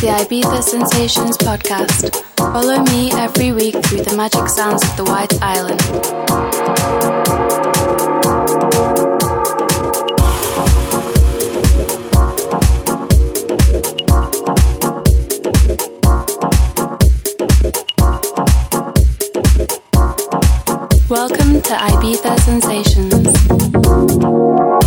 [0.00, 2.14] the Ibiza Sensations podcast.
[2.36, 5.80] Follow me every week through the magic sounds of the White Island.
[21.10, 23.77] Welcome to Ibiza Sensations.
[24.06, 24.77] Thank you.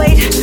[0.00, 0.39] wait.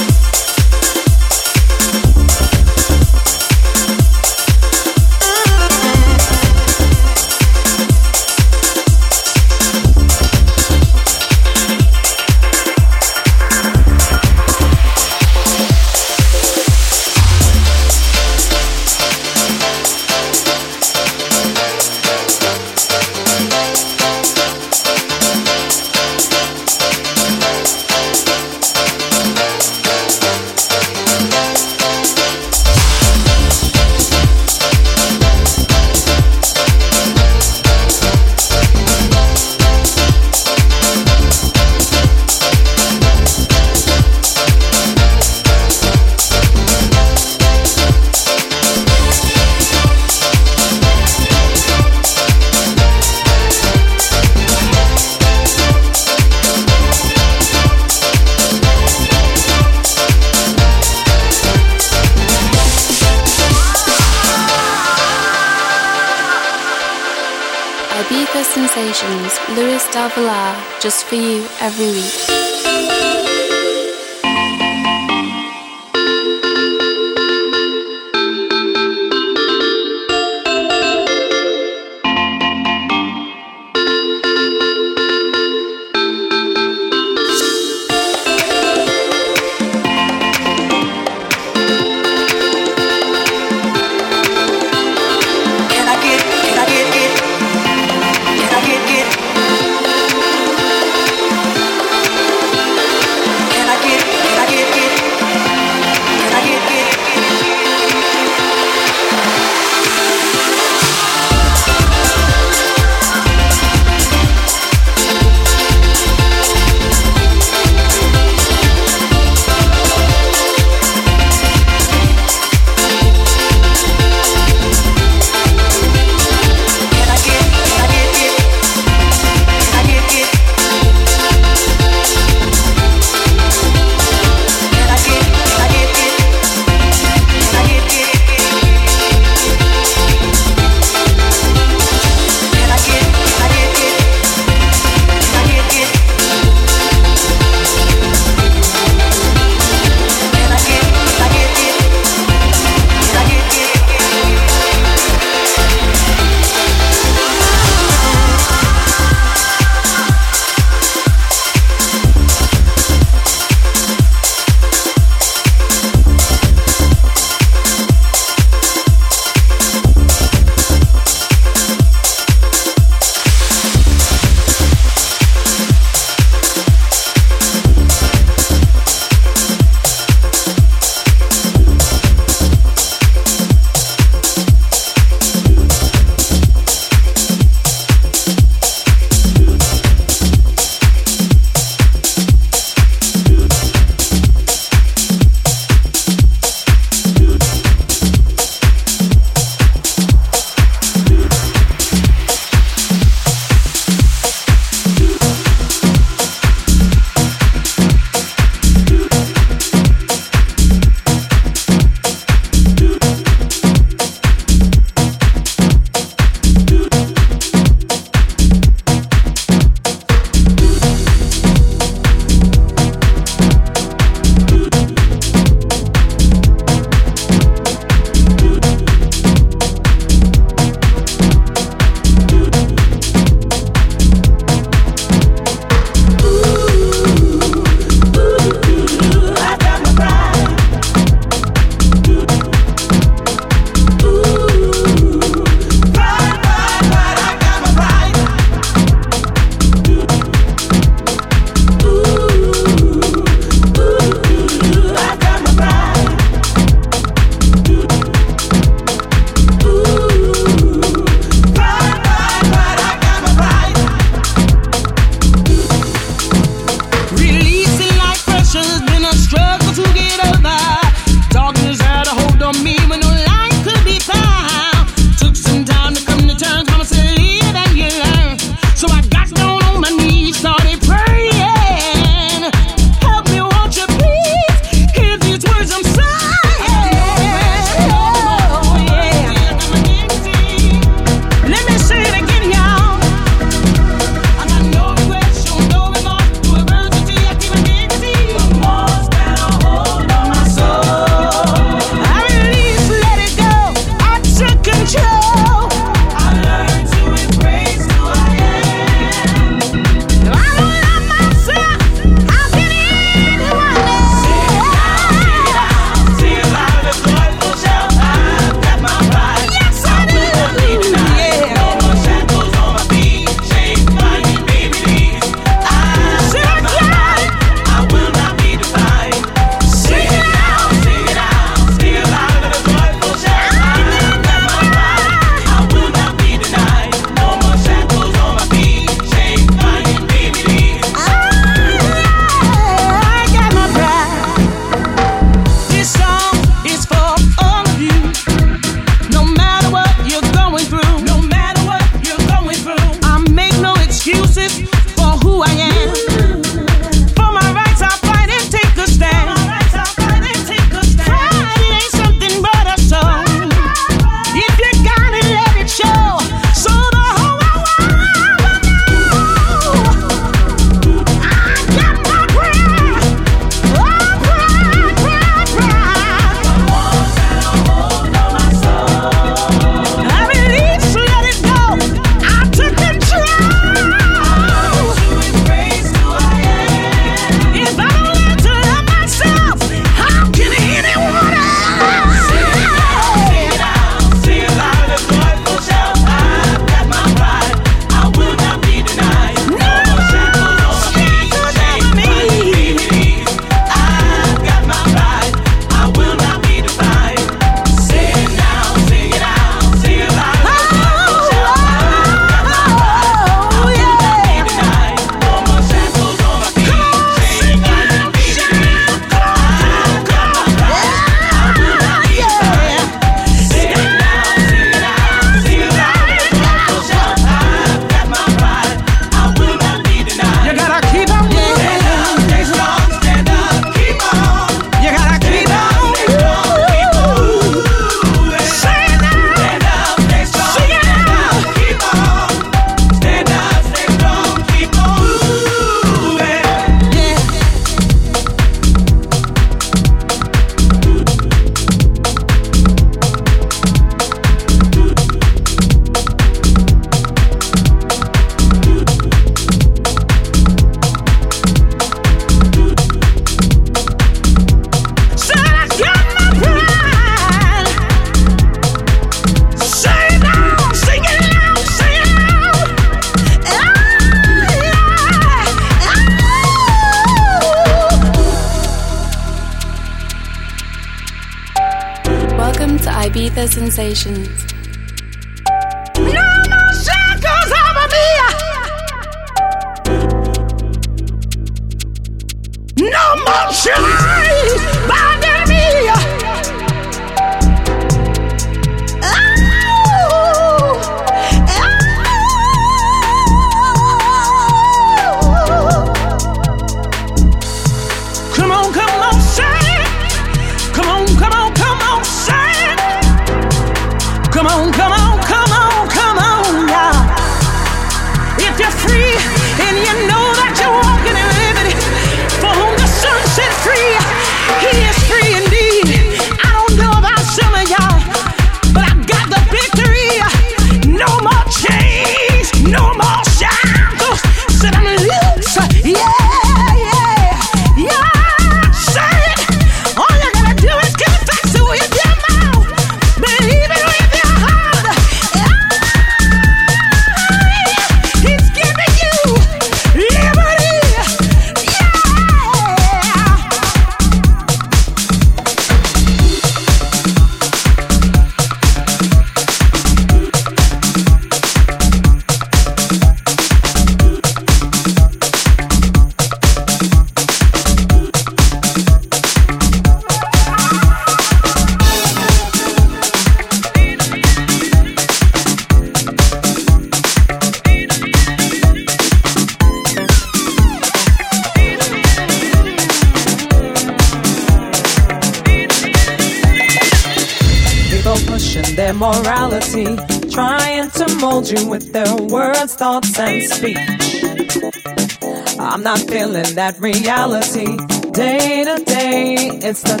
[596.55, 597.77] That reality.
[598.11, 600.00] Day to day, it's the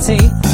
[0.00, 0.49] majority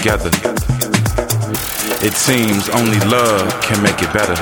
[0.00, 0.30] together.
[2.02, 4.34] It seems only love can make it better.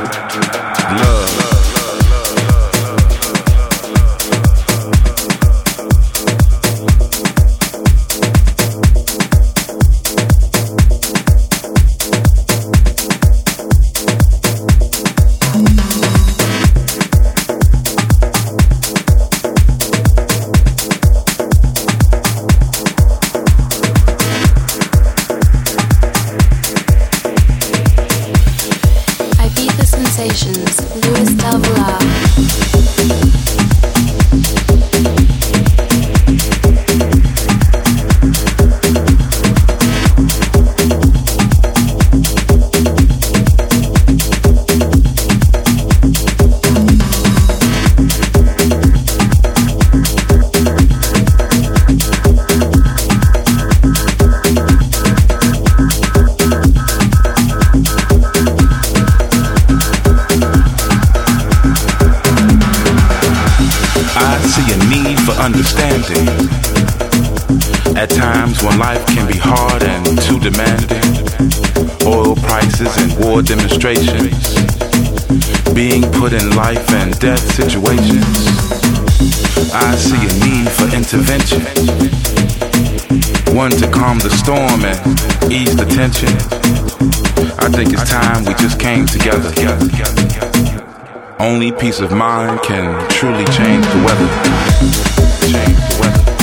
[1.02, 1.17] Love.
[91.38, 94.26] Only peace of mind can truly change the weather.
[95.42, 96.37] Change the weather.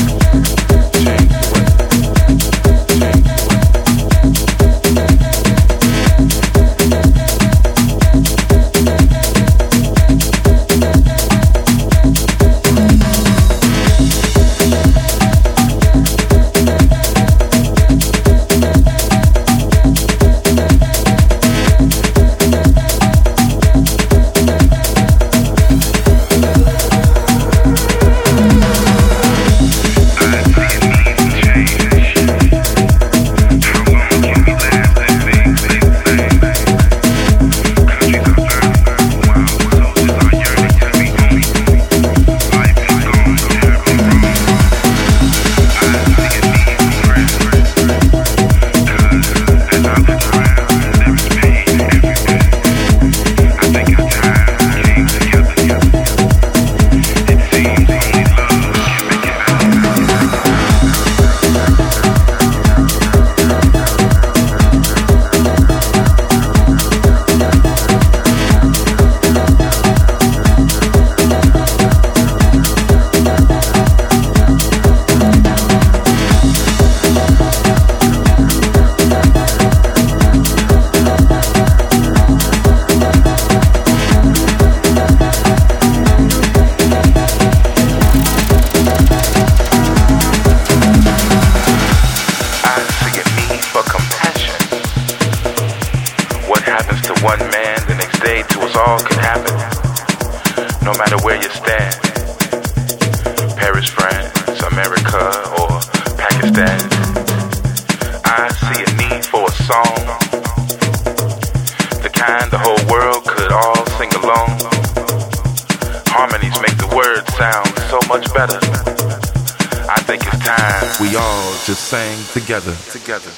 [122.36, 123.32] Together, together,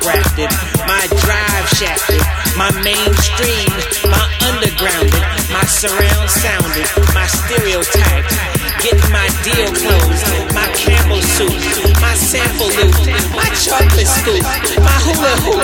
[0.01, 2.21] my drive shafted,
[2.57, 3.69] my mainstream,
[4.09, 5.21] my undergrounded,
[5.53, 8.33] my surround sounded, my stereotyped.
[8.81, 10.25] Getting my deal closed,
[10.57, 11.53] my Campbell suit,
[12.01, 12.97] my sample loop,
[13.37, 14.41] my chocolate scoop,
[14.81, 15.61] my hula hoop,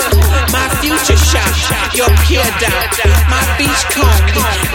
[0.52, 1.50] my future shot.
[1.94, 2.94] your peer dot,
[3.26, 4.22] my beach comb,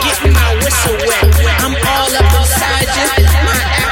[0.03, 1.23] getting my whistle wet.
[1.63, 3.82] I'm all up inside you, my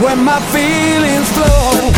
[0.00, 1.92] when my feelings flow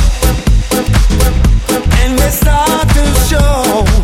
[2.02, 4.03] and they start to show.